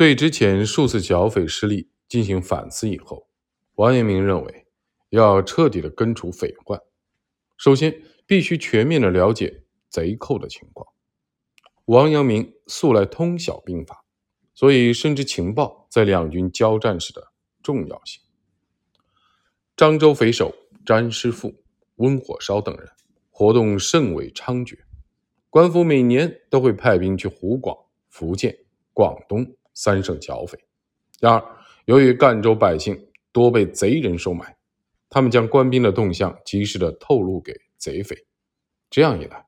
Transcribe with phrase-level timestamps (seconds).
[0.00, 3.28] 对之前数次剿匪失利进行反思以后，
[3.74, 4.66] 王阳明认为
[5.10, 6.80] 要彻底的根除匪患，
[7.58, 10.88] 首先必须全面的了解贼寇的情况。
[11.84, 14.02] 王阳明素来通晓兵法，
[14.54, 17.22] 所以深知情报在两军交战时的
[17.62, 18.22] 重要性。
[19.76, 20.54] 漳州匪首
[20.86, 21.62] 詹师傅、
[21.96, 22.88] 温火烧等人
[23.28, 24.78] 活动甚为猖獗，
[25.50, 27.76] 官府每年都会派兵去湖广、
[28.08, 28.56] 福建、
[28.94, 29.54] 广东。
[29.74, 30.58] 三省剿匪。
[31.20, 34.56] 然而，由于赣州百姓多被贼人收买，
[35.08, 38.26] 他们将官兵的动向及时的透露给贼匪。
[38.88, 39.46] 这样一来，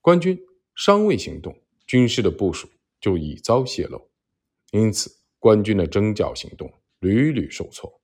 [0.00, 0.38] 官军
[0.74, 1.56] 尚未行动，
[1.86, 2.68] 军事的部署
[3.00, 4.10] 就已遭泄露，
[4.70, 8.00] 因此官军的征剿行动屡屡受挫。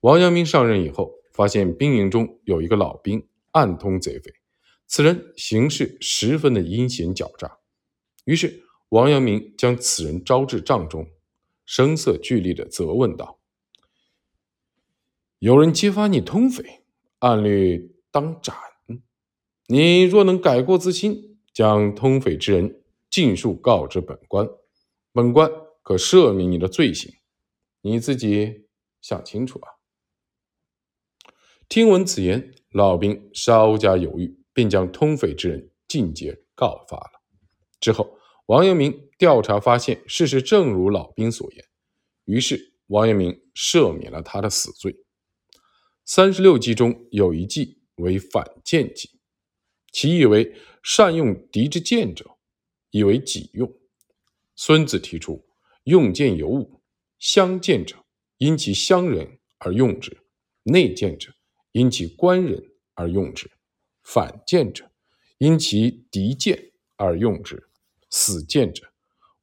[0.00, 4.32] 王阳明上任以后，发现兵营中有一个老兵暗通贼匪，
[4.86, 7.58] 此人行事十分的阴险狡诈，
[8.24, 8.64] 于是。
[8.90, 11.10] 王阳明将此人招至帐中，
[11.66, 13.38] 声色俱厉的责问道
[15.40, 16.84] ：“有人揭发你通匪，
[17.18, 18.56] 按律当斩。
[19.66, 24.48] 你若能改过自新，将通匪之人尽数告知本官，
[25.12, 25.50] 本官
[25.82, 27.12] 可赦免你的罪行。
[27.82, 28.68] 你自己
[29.02, 29.68] 想清楚啊！”
[31.68, 37.20] 听闻此言，老兵稍加犹豫，便将通匪之人尽皆告发了。
[37.78, 38.17] 之后。
[38.48, 41.62] 王阳明调查发现，事实正如老兵所言，
[42.24, 44.96] 于是王阳明赦免了他的死罪。
[46.06, 49.10] 三十六计中有一计为反间计，
[49.92, 52.38] 其意为善用敌之剑者，
[52.90, 53.70] 以为己用。
[54.56, 55.46] 孙子提出：
[55.84, 56.80] 用剑有五，
[57.18, 58.02] 相见者
[58.38, 60.10] 因其乡人而用之；
[60.62, 61.30] 内见者
[61.72, 63.46] 因其官人而用之；
[64.04, 64.90] 反见者
[65.36, 67.67] 因其敌见而用之。
[68.10, 68.86] 死谏者，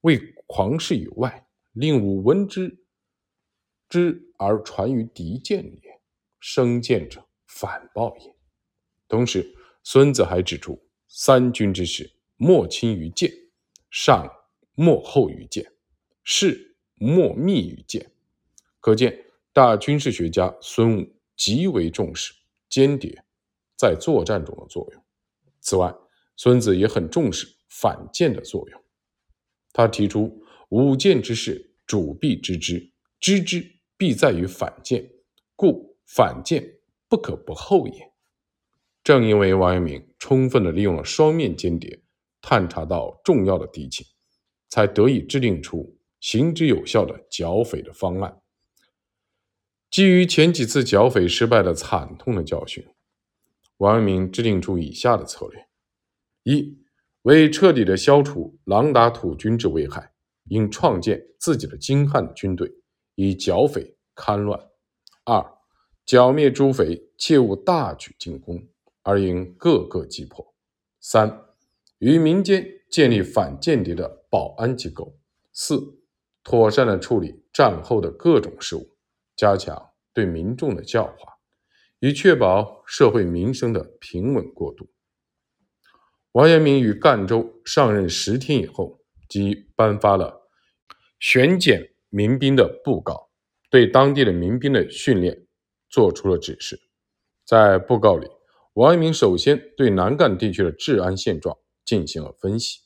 [0.02, 2.84] 为狂士以外，令吾闻之
[3.88, 6.02] 之而传于敌谏也；
[6.40, 8.36] 生谏者，反报也。
[9.08, 13.30] 同时，孙子还指出：三军之事，莫轻于谏；
[13.92, 14.28] 上
[14.74, 15.64] 莫厚于谏；
[16.24, 18.12] 事莫密于谏。
[18.80, 22.34] 可见，大军事学家孙武极为重视
[22.68, 23.24] 间谍
[23.78, 25.04] 在作战中的作用。
[25.62, 25.94] 此外，
[26.36, 27.55] 孙子也很重视。
[27.82, 28.82] 反间的作用，
[29.74, 35.06] 他提出五件之事，主必知之，知之必在于反间，
[35.58, 38.14] 故反间不可不后也。
[39.04, 42.02] 正因为王阳明充分的利用了双面间谍，
[42.42, 44.08] 探查到重要的敌情，
[44.70, 48.42] 才得以制定出行之有效的剿匪的方案。
[49.92, 52.88] 基于前几次剿匪失败的惨痛的教训，
[53.78, 55.68] 王阳明制定出以下的策略：
[56.44, 56.85] 一。
[57.26, 60.12] 为彻底的消除狼打土军之危害，
[60.50, 62.72] 应创建自己的精悍军队，
[63.16, 64.60] 以剿匪戡乱。
[65.24, 65.44] 二、
[66.06, 68.64] 剿灭诸匪，切勿大举进攻，
[69.02, 70.54] 而应各个击破。
[71.02, 71.46] 三、
[71.98, 75.18] 于民间建立反间谍的保安机构。
[75.52, 75.82] 四、
[76.44, 78.88] 妥善的处理战后的各种事务，
[79.36, 81.34] 加强对民众的教化，
[82.00, 84.88] 以确保社会民生的平稳过渡。
[86.36, 90.50] 王阳明于赣州上任十天以后，即颁发了
[91.18, 93.30] 选检民兵的布告，
[93.70, 95.48] 对当地的民兵的训练
[95.90, 96.78] 做出了指示。
[97.46, 98.28] 在布告里，
[98.74, 102.82] 王阳明首先对南赣地区的治安现状进行了分析：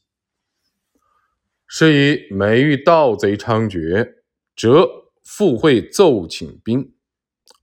[1.66, 4.14] 是以每遇盗贼猖獗，
[4.56, 4.88] 则
[5.24, 6.94] 复会奏请兵，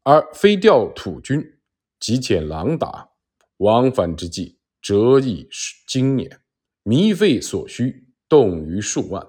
[0.03, 1.61] 而非调土军，
[2.01, 3.11] 即遣狼打，
[3.59, 4.59] 往返之际。
[4.87, 5.49] 折以
[5.89, 6.41] 经年，
[6.85, 9.27] 糜费所需，动于数万。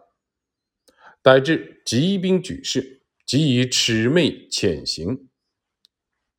[1.23, 5.27] 乃至急兵举事，即以魑魅潜行，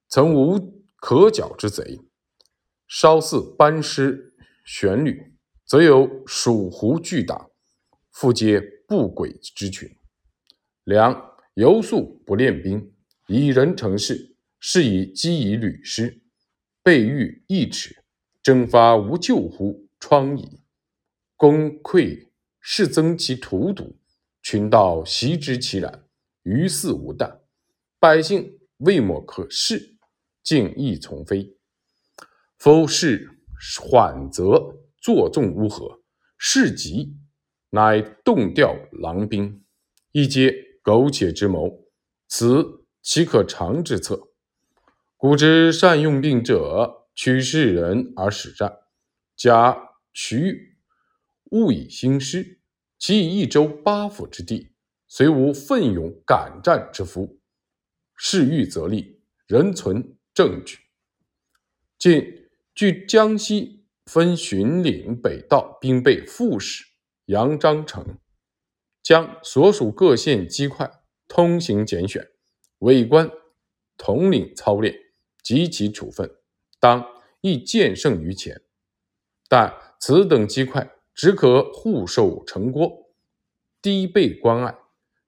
[0.09, 1.99] 曾无可剿之贼，
[2.87, 5.35] 稍似班师旋旅，
[5.67, 7.51] 则有蜀胡巨党，
[8.13, 9.91] 复皆不轨之群。
[10.85, 12.95] 良由素不练兵，
[13.27, 16.23] 以人成事，是以积以履师，
[16.85, 17.98] 备御一尺。
[18.49, 19.91] 征发无救乎？
[20.01, 20.61] 疮痍，
[21.37, 22.29] 功溃
[22.61, 23.99] 是增其荼毒，
[24.41, 26.07] 群盗袭之其然，
[26.45, 27.41] 于肆无惮，
[28.01, 29.99] 百姓未莫可视，
[30.43, 31.59] 竟亦从非。
[32.57, 33.29] 夫事
[33.83, 36.01] 缓则作纵乌合，
[36.39, 37.19] 事急
[37.69, 39.63] 乃动调狼兵，
[40.13, 41.85] 一皆苟且之谋，
[42.27, 44.31] 此岂可长之策？
[45.19, 46.95] 古之善用兵者。
[47.19, 48.79] 取士人而使战，
[49.35, 50.79] 假取
[51.51, 52.61] 物以兴师，
[52.97, 54.71] 其以一州八府之地，
[55.09, 57.41] 虽无奋勇敢战之夫，
[58.15, 60.79] 事欲则立，仍存证据。
[61.99, 66.85] 近据江西分巡岭北道兵备副使
[67.25, 68.17] 杨章成，
[69.03, 70.89] 将所属各县机块
[71.27, 72.31] 通行拣选，
[72.79, 73.29] 委官
[73.97, 74.95] 统领操练，
[75.43, 76.38] 及其处分，
[76.79, 77.07] 当
[77.41, 78.61] 亦见胜于前。
[79.49, 83.11] 但此等机块只可护守城郭，
[83.81, 84.77] 低备关隘。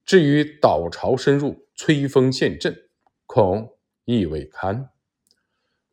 [0.04, 2.88] 至于倒巢深入、摧锋陷阵，
[3.26, 4.90] 恐亦未堪。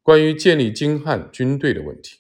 [0.02, 2.20] 关于建立精悍军队的问题，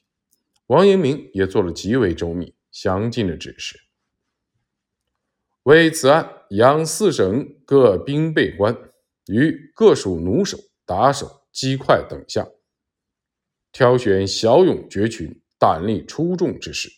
[0.67, 3.79] 王阳明也做了极为周密、详尽的指示。
[5.63, 8.77] 为此案，杨四省各兵备官
[9.27, 12.49] 与各属弩手、打手、机快等项，
[13.77, 16.89] 挑选骁勇绝群、胆力出众之士，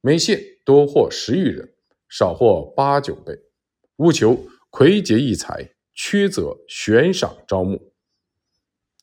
[0.00, 1.76] 每县多获十余人，
[2.08, 3.32] 少获八九倍，
[3.98, 7.94] 务求魁杰异才，缺则悬赏招募。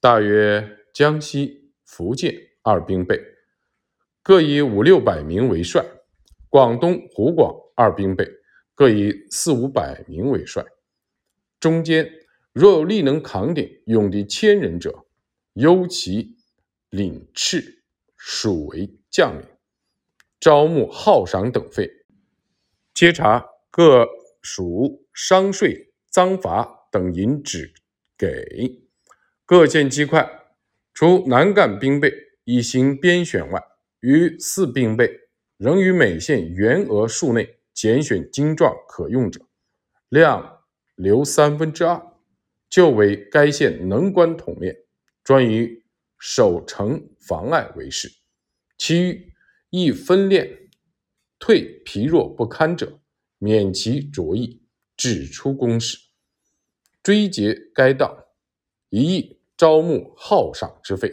[0.02, 0.78] 大约。
[0.94, 3.18] 江西、福建二兵备
[4.22, 5.86] 各以五六百名为帅，
[6.50, 8.28] 广东、湖广二兵备
[8.76, 10.66] 各以四五百名为帅。
[11.62, 12.12] 中间
[12.52, 15.06] 若有力能扛鼎、勇敌千人者，
[15.54, 16.36] 优其
[16.92, 17.80] 领敕，
[18.16, 19.48] 属为将领。
[20.40, 21.90] 招募号赏等费，
[22.94, 24.08] 皆查各
[24.42, 27.74] 属商税赃罚等银纸
[28.18, 28.82] 给
[29.46, 30.28] 各县机块。
[30.94, 32.12] 除南赣兵备
[32.44, 33.64] 已行编选外，
[34.02, 35.10] 余四兵备
[35.58, 39.42] 仍于每县员额数内拣选精壮可用者，
[40.10, 40.64] 量
[40.96, 42.02] 留三分之二，
[42.70, 44.76] 就为该县能官统练，
[45.24, 45.81] 专于
[46.22, 48.08] 守城防隘为事；
[48.78, 49.34] 其余
[49.72, 50.70] 亦分练
[51.40, 53.02] 退疲弱不堪者，
[53.40, 54.62] 免其着役，
[54.96, 55.98] 指出公使，
[57.02, 58.28] 追结该道，
[58.90, 59.42] 一役。
[59.58, 61.12] 招募号赏之费，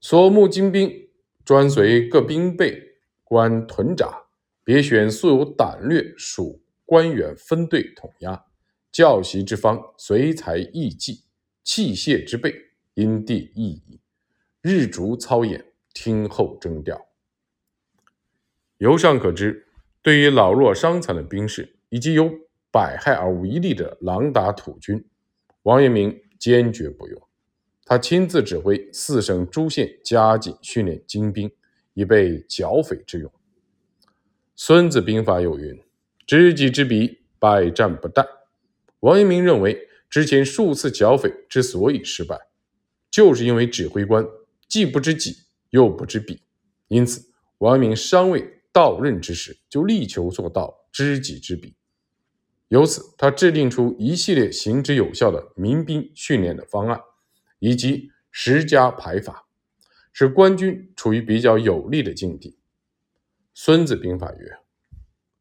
[0.00, 1.10] 所募精兵
[1.44, 2.80] 专随各兵备
[3.24, 4.28] 官屯扎，
[4.62, 8.46] 别选素有胆略属官员分队统押。
[8.92, 11.24] 教习之方，随才易计，
[11.72, 12.52] 器械之备，
[12.94, 14.00] 因地异宜，
[14.60, 17.06] 日逐操演，听候征调。
[18.78, 19.68] 由上可知，
[20.02, 22.28] 对于老弱伤残的兵士，以及有
[22.72, 25.06] 百害而无一利的狼打土军。
[25.62, 27.22] 王阳明坚决不用，
[27.84, 31.48] 他亲自指挥四省诸县加紧训练精兵，
[31.94, 33.30] 以备剿匪之用。
[34.56, 35.80] 《孙子兵法》有云
[36.26, 38.26] ：“知己知彼，百战不殆。”
[38.98, 42.36] 王阳明认为，之前数次剿匪之所以失败，
[43.10, 44.26] 就是因为指挥官
[44.66, 46.42] 既不知己，又不知彼。
[46.88, 51.76] 因此，王阳明尚未到任之时，就力求做到知己知彼。
[52.66, 57.00] 由此，他制定出一系列行之有效的民兵训练的方案，
[57.60, 59.46] 以及十家排法，
[60.12, 62.50] 使官军处于比较有利的境地。
[63.54, 64.58] 《孙子兵法》曰：“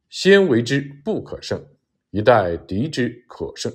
[0.10, 1.68] 先为之不可胜，
[2.12, 3.74] 以待敌之可胜。”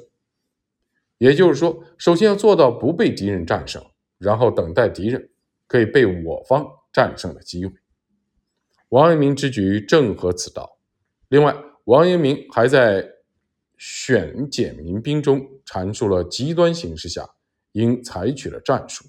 [1.18, 3.84] 也就是说，首先要做到不被敌人战胜，
[4.18, 5.30] 然后等待敌人
[5.66, 7.72] 可以被我方战胜的机会。
[8.88, 10.78] 王阳明之举正合此道。
[11.28, 13.12] 另外，王阳明还在。
[13.76, 17.28] 选简民兵中阐述了极端形势下
[17.72, 19.04] 应采取的战术，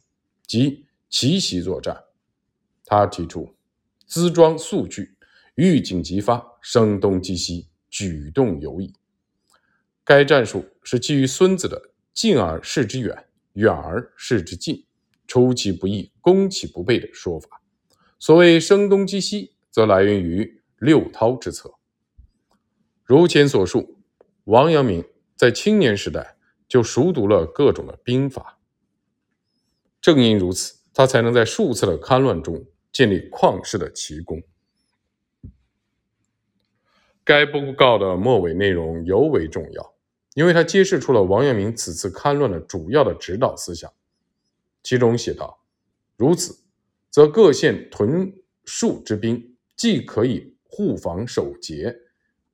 [0.47, 1.95] 即奇袭作战。
[2.83, 3.55] 他提出
[4.07, 5.15] 资装速具，
[5.53, 8.91] 预警即发，声东击西，举动游移。
[10.03, 14.87] 该战术是基于孙子的“近而视之远，远而视之近，
[15.27, 17.61] 出其不意，攻其不备”的说法。
[18.17, 21.75] 所谓声东击西，则来源于六韬之策。
[23.03, 23.91] 如前所述。
[24.45, 25.03] 王阳明
[25.35, 28.59] 在青年时代就熟读了各种的兵法，
[29.99, 34.43] 正因如此，他才能在数次的戡乱中建立旷世的奇功。
[37.23, 39.94] 该布告的末尾内容尤为重要，
[40.35, 43.91] 因为他揭示出了王阳明此次戡乱的主要的指导思想。
[44.83, 45.59] 其中写道
[46.15, 46.55] ：“如此，
[47.09, 48.31] 则各县屯
[48.65, 52.01] 戍之兵，既可以护防守节。”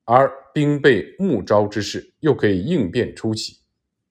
[0.04, 3.60] 而兵备募招之事，又可以应变出奇；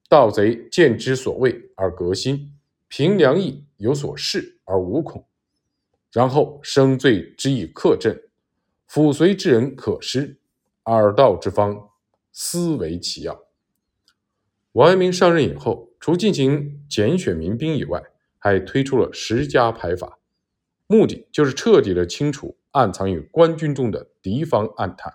[0.08, 2.54] 盗贼见之所畏而革新，
[2.88, 5.26] 凭良意有所恃而无恐。
[6.10, 8.22] 然后生罪之以克阵，
[8.86, 10.38] 辅随之人可施，
[10.86, 11.90] 耳道之方，
[12.32, 13.38] 思为其要。
[14.72, 18.02] 王阳明上任以后，除进行拣选民兵以外，
[18.38, 20.18] 还推出了十家排法，
[20.86, 25.12] 目的就是彻底的清除暗藏于官军中的敌方暗探。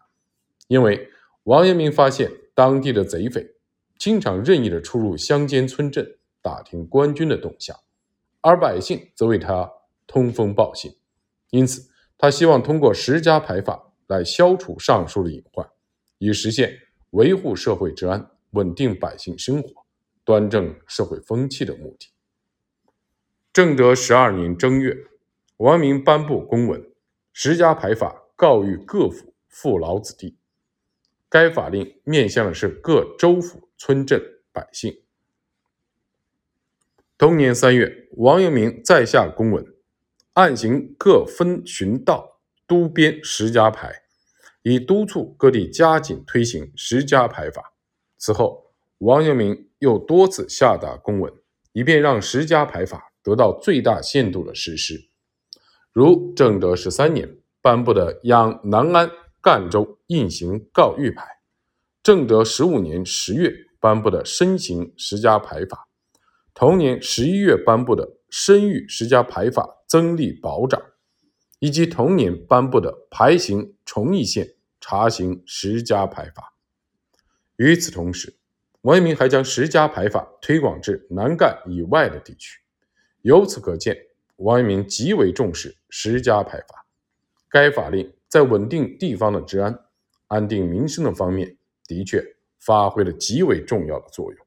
[0.68, 1.10] 因为
[1.44, 3.56] 王阳明发现当地的贼匪
[3.98, 7.76] 经常任意的出入乡间村镇，打听官军的动向，
[8.42, 9.72] 而百姓则为他
[10.06, 10.96] 通风报信。
[11.50, 15.68] 因此，他希望通过十家牌法来消除上述的隐患，
[16.20, 16.78] 以实现
[17.12, 19.86] 维护社会治安、稳定百姓生活、
[20.24, 22.10] 端正社会风气的目的。
[23.54, 24.96] 正德十二年正月，
[25.58, 26.84] 王阳明颁布公文，
[27.32, 30.40] 十家牌法告谕各府父老子弟。
[31.30, 34.20] 该法令面向的是各州府村镇
[34.52, 35.04] 百姓。
[37.16, 39.64] 同年三月，王阳明再下公文，
[40.34, 44.04] 按行各分巡道督编十家牌，
[44.64, 47.74] 以督促各地加紧推行十家牌法。
[48.18, 51.34] 此后，王阳明又多次下达公文，
[51.74, 55.10] 以便让十家牌法得到最大限度的实施。
[55.92, 59.08] 如正德十三年颁布的《养南安》。
[59.40, 61.26] 赣州印行告谕牌，
[62.04, 65.88] 正德十五年十月颁布的申行十家牌法，
[66.54, 70.82] 同年十一月颁布的申谕十家牌法增立保长，
[71.60, 76.57] 以及同年颁布的牌行崇义县查行十家牌法。
[77.58, 78.34] 与此同时，
[78.82, 82.62] 王阳明还将十家牌法推广至南赣以外的地区。
[83.22, 83.98] 由此可见，
[84.38, 86.88] 王阳明极为重视十家牌法。
[87.50, 88.12] 该法令。
[88.30, 89.86] 在稳定地方的治安、
[90.28, 92.22] 安定民生的方面，的确
[92.60, 94.46] 发挥了极为重要的作用。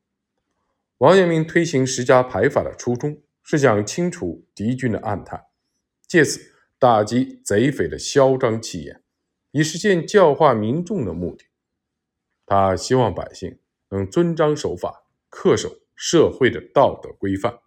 [0.99, 5.47] 王阳明推行十家牌法的初衷，是想清除敌军的暗探，
[6.07, 9.01] 借此打击贼匪的嚣张气焰，
[9.53, 11.47] 以实现教化民众的目的。
[12.51, 17.61] 他希望百姓能遵章守法，恪守社会的道德规范。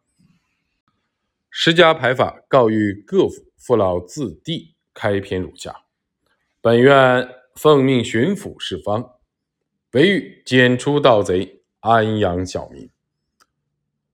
[1.49, 5.85] 十家牌法告谕各府父老子弟，开篇如下。
[6.59, 9.11] 本院奉命巡抚四方，
[9.93, 12.89] 唯欲剪除盗贼，安养小民。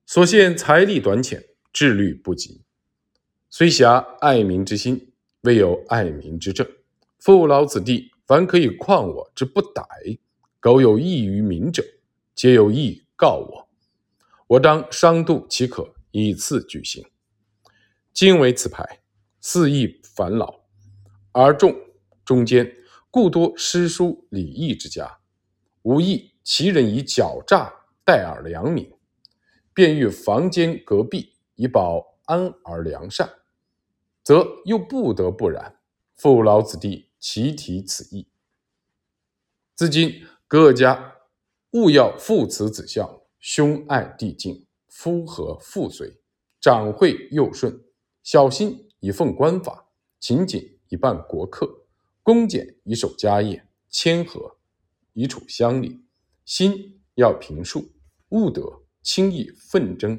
[0.06, 2.62] 所限财力短浅，智虑不及，
[3.48, 6.64] 虽辖爱民之心，未有爱民之政。
[7.18, 9.82] 父老子弟，凡可以旷我之不逮，
[10.60, 11.82] 苟有益于民者，
[12.34, 13.68] 皆有意告我。
[14.46, 17.02] 我当商度其可，以次举行。
[18.12, 19.00] 今为此牌，
[19.40, 20.64] 肆意烦恼，
[21.32, 21.74] 而众。
[22.22, 22.76] 中间
[23.10, 25.18] 故多诗书礼义之家，
[25.82, 27.72] 无益其人以狡诈
[28.04, 28.92] 待尔良民，
[29.74, 33.28] 便欲房间隔壁以保安而良善，
[34.22, 35.80] 则又不得不然。
[36.14, 38.28] 父老子弟齐提此意。
[39.74, 41.14] 自今各家
[41.74, 46.20] 务要父慈子孝，兄爱弟敬，夫和妇随，
[46.60, 47.80] 长惠幼顺，
[48.24, 49.86] 小心以奉官法，
[50.18, 51.86] 勤谨以办国客。
[52.24, 54.56] 恭俭以守家业，谦和
[55.12, 56.04] 以处乡里，
[56.44, 57.88] 心要平素，
[58.30, 58.60] 勿得
[59.02, 60.18] 轻易纷争；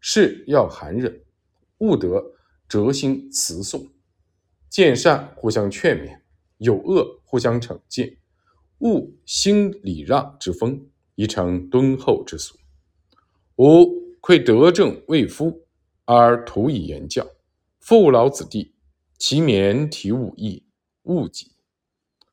[0.00, 1.22] 事要寒忍，
[1.80, 2.32] 勿得
[2.66, 3.86] 折心辞讼。
[4.70, 6.18] 见善互相劝勉，
[6.56, 8.16] 有恶互相惩戒，
[8.80, 12.56] 勿兴礼让之风，以成敦厚之俗。
[13.56, 15.66] 吾愧德政未夫，
[16.04, 17.26] 而徒以言教，
[17.78, 18.74] 父老子弟，
[19.18, 20.66] 其免体武艺。
[21.04, 21.52] 误己。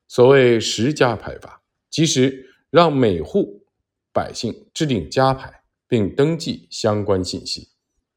[0.06, 3.64] 所谓十家牌法，即是让每户
[4.12, 7.68] 百姓制定家牌，并登记相关信息，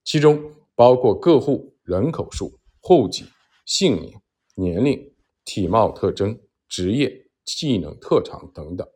[0.03, 3.25] 其中包括各户人口数、户籍、
[3.65, 4.13] 姓名、
[4.55, 5.13] 年龄、
[5.45, 8.87] 体貌特征、职业、技能特长等等。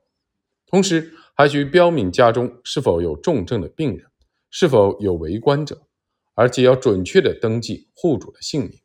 [0.67, 4.05] 同时，还需标明家中是否有重症的病人，
[4.49, 5.87] 是否有为官者，
[6.33, 8.79] 而且要准确的登记户主的姓名。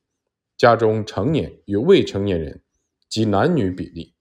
[0.56, 2.62] 家中成年与未成年人
[3.08, 4.14] 及男女比例，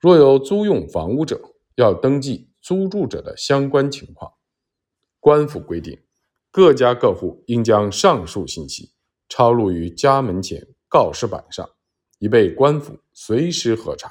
[0.00, 1.40] 若有租用房屋者，
[1.76, 4.32] 要登记租住者的相关情况。
[5.20, 5.98] 官府规定，
[6.50, 8.92] 各家各户应将上述信息
[9.28, 11.68] 抄录于家门前告示板上，
[12.18, 14.10] 以备官府随时核查。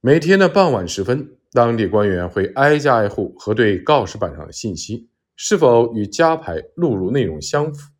[0.00, 7.90] 每天的傍晚时分，当地官员会挨家挨户核对告示板上的信息是否与家牌录入内容相符。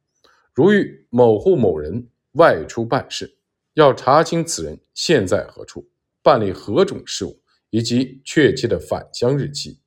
[0.52, 3.38] 如遇某户某人外出办事，
[3.74, 5.88] 要查清此人现在何处，
[6.22, 9.80] 办理何种事务，以及确切的返乡日期。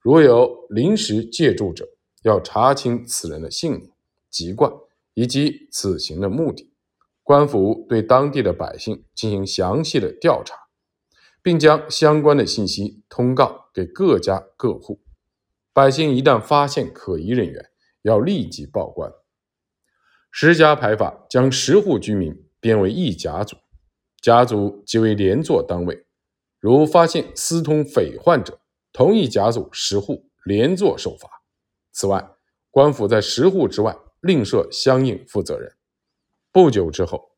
[0.00, 1.88] 如有临时借住者，
[2.22, 3.90] 要查清此人的姓名、
[4.30, 4.70] 籍贯
[5.14, 6.70] 以及此行的目的。
[7.22, 10.54] 官府对当地的百姓进行详细的调查，
[11.48, 15.00] 并将相关的信息通告给各家各户。
[15.72, 17.70] 百姓一旦发现可疑人员，
[18.02, 19.10] 要立即报官。
[20.30, 23.56] 十家牌法将十户居民编为一甲组，
[24.20, 26.04] 甲组即为连坐单位，
[26.60, 28.60] 如发现私通匪患者，
[28.92, 31.30] 同一甲组十户连坐受罚。
[31.92, 32.28] 此外，
[32.70, 35.72] 官府在十户之外另设相应负责人。
[36.52, 37.30] 不久之后，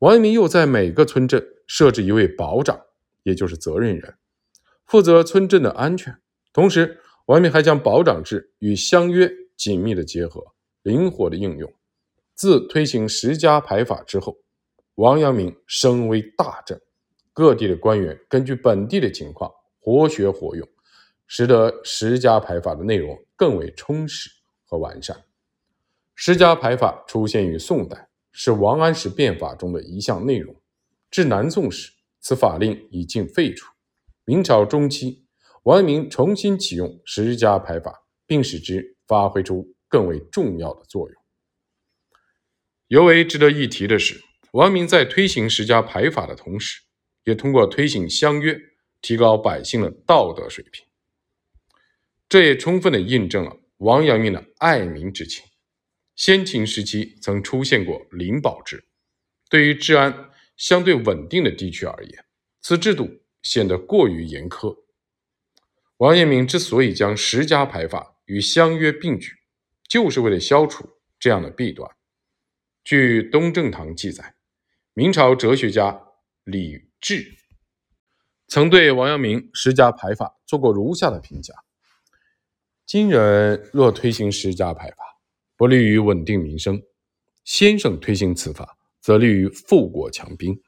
[0.00, 2.80] 王阳明又在每个村镇设置一位保长，
[3.24, 4.14] 也就是责任人，
[4.86, 6.16] 负责村镇的安全。
[6.52, 11.70] 同时，王明还将保长制与乡约紧密的结合，灵活的应用。
[12.36, 14.38] 自推行十家排法之后，
[14.94, 16.80] 王阳明声威大振，
[17.32, 19.50] 各地的官员根据本地的情况
[19.80, 20.68] 活学活用，
[21.26, 24.30] 使得十家排法的内容更为充实
[24.64, 25.24] 和完善。
[26.14, 28.08] 十家排法出现于宋代。
[28.36, 30.52] 是王安石变法中的一项内容。
[31.08, 31.92] 至南宋时，
[32.24, 33.70] 此法令已经废除。
[34.24, 35.26] 明朝中期，
[35.64, 41.22] 王阳明重新启用十家排法，并使之发挥出更为重要的作用。
[42.88, 46.80] 尤为值得一提的是，王阳明在推行十家排法的同时，
[47.24, 48.58] 也通过推行乡约，
[49.02, 50.86] 提高百姓的道德水平。
[52.26, 55.44] 这也充分的印证了王阳明的爱民之情。
[56.16, 58.86] 先秦时期曾出现过灵宝制，
[59.50, 62.24] 对于治安相对稳定的地区而言，
[62.60, 64.76] 此制度显得过于严苛。
[65.98, 69.32] 王阳明之所以将十家排法与相约并举，
[69.88, 71.90] 就是为了消除这样的弊端。
[72.82, 74.34] 据东正堂记载，
[74.92, 76.02] 明朝哲学家
[76.44, 77.38] 李治
[78.46, 81.54] 曾对王阳明十家排法做过如下的评价：
[82.84, 84.96] 今人若推行十家排法，
[85.56, 86.82] 不利于稳定民生。
[87.44, 90.62] 先生推行此法，则利于富国强兵。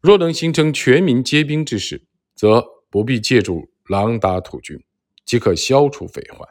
[0.00, 4.82] 若能形成全民皆兵之势，则不必借助狼打土军，
[5.24, 6.44] 即可消除匪患；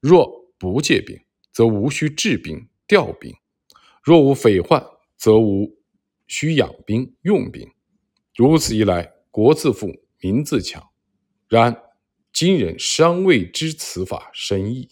[0.00, 1.20] 若不借兵，
[1.52, 3.34] 则无需治兵调兵；
[4.02, 4.82] 若无匪患，
[5.18, 5.76] 则无
[6.26, 7.70] 需养兵用兵。
[8.34, 10.82] 如此一来，国自富，民自强。
[11.48, 11.82] 然
[12.32, 14.88] 今人尚未知此法深意。